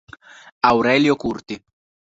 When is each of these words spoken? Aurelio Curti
Aurelio 0.63 1.13
Curti 1.15 1.61